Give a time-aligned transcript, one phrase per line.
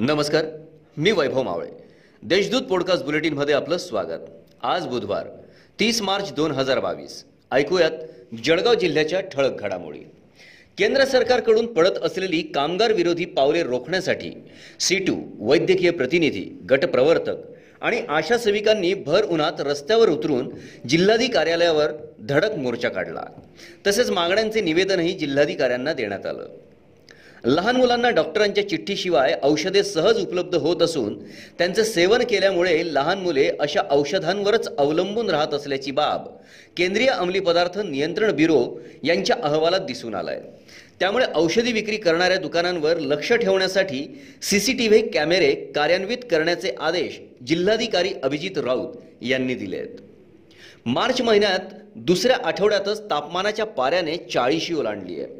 [0.00, 0.44] नमस्कार
[0.96, 1.68] मी वैभव मावळे.
[2.22, 4.20] देशदूत पॉडकास्ट बुलेटिनमध्ये आपलं स्वागत.
[4.62, 5.26] आज बुधवार
[5.80, 7.24] तीस मार्च दोन हजार बावीस.
[7.50, 7.90] ऐकूयात
[8.44, 9.98] जळगाव जिल्ह्याच्या ठळक घडामोडी.
[10.78, 14.32] केंद्र सरकारकडून पडत असलेली कामगार विरोधी पावले रोखण्यासाठी
[14.80, 17.36] सीटू वैद्यकीय प्रतिनिधी गटप्रवर्तक
[17.80, 20.50] आणि आशा सेविकांनी भर उन्हात रस्त्यावर उतरून
[20.88, 23.24] जिल्हाधिकारी कार्यालयावर धडक मोर्चा काढला.
[23.86, 26.46] तसेच मागण्यांचे निवेदनही जिल्हाधिकाऱ्यांना देण्यात आलं.
[27.44, 31.18] लहान मुलांना डॉक्टरांच्या चिठ्ठीशिवाय औषधे सहज उपलब्ध होत असून
[31.58, 36.26] त्यांचं सेवन केल्यामुळे लहान मुले अशा औषधांवरच अवलंबून राहत असल्याची बाब
[36.76, 40.40] केंद्रीय अंमली पदार्थ नियंत्रण ब्युरो यांच्या अहवालात दिसून आलाय.
[41.00, 48.94] त्यामुळे औषधी विक्री करणाऱ्या दुकानांवर लक्ष ठेवण्यासाठी सीसीटीव्ही कॅमेरे कार्यान्वित करण्याचे आदेश जिल्हाधिकारी अभिजित राऊत
[49.22, 49.96] यांनी दिले आहेत.
[50.86, 55.39] मार्च महिन्यात दुसऱ्या आठवड्यातच तापमानाच्या पाऱ्याने चाळीशी ओलांडली आहे.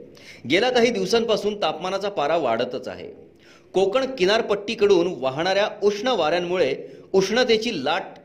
[0.50, 3.08] गेल्या काही दिवसांपासून तापमानाचा पारा वाढतच आहे.
[3.74, 6.74] कोकण किनारपट्टीकडून वाहणाऱ्या उष्ण वाऱ्यांमुळे
[7.12, 8.18] उष्णतेची लाट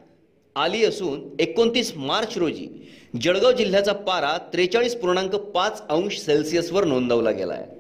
[0.56, 2.68] आली असून एकोणतीस मार्च रोजी
[3.22, 7.74] जळगाव जिल्ह्याचा पारा त्रेचाळीस पूर्णांक पाच अंश सेल्सिअसवर नोंदवला गेला आहे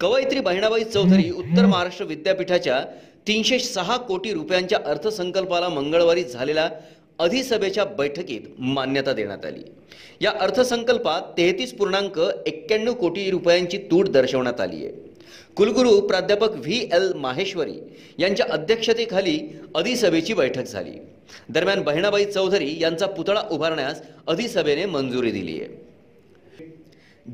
[0.00, 2.80] कवयित्री बहिणाबाई चौधरी उत्तर महाराष्ट्र विद्यापीठाच्या
[3.28, 6.68] तीनशे सहा कोटी रुपयांच्या अर्थसंकल्पाला मंगळवारी झालेल्या
[7.18, 9.62] अधिसभेच्या बैठकीत मान्यता देण्यात आली.
[10.20, 14.92] या अर्थसंकल्पात तेहतीस पूर्णांक एक्क्याण्णव कोटी रुपयांची तूट दर्शवण्यात आली आहे.
[15.56, 17.74] कुलगुरू प्राध्यापक व्ही एल माहेश्वरी
[18.18, 19.38] यांच्या अध्यक्षतेखाली
[19.74, 20.98] अधिसभेची बैठक झाली.
[21.48, 25.86] दरम्यान बहिणाबाई चौधरी यांचा पुतळा उभारण्यास अधिसभेने मंजुरी दिली आहे.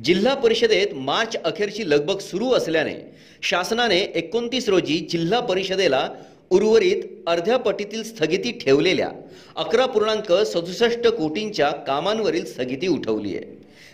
[0.05, 2.95] जिल्हा परिषदेत मार्च अखेरची लगबग सुरू असल्याने
[3.43, 6.09] शासनाने एकोणतीस रोजी जिल्हा परिषदेला
[6.53, 9.11] उर्वरित अर्ध्या पटीतील स्थगिती ठेवलेल्या
[9.57, 13.45] अकरा पूर्णांक सदुसष्ट कोटींच्या कामांवरील स्थगिती उठवली आहे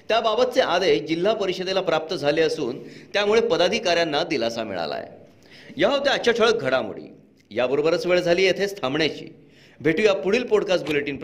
[0.09, 5.07] त्याबाबतचे आदेश जिल्हा परिषदेला प्राप्त झाले असून त्यामुळे पदाधिकाऱ्यांना दिलासा मिळाला आहे
[5.77, 7.03] या होत्या आजच्या ठळक घडामोडी.
[7.51, 9.35] याबरोबरच वेळ झाली येथेच थांबण्याची.
[9.81, 11.17] भेटूया पुढील पॉडकास्ट बुलेटिन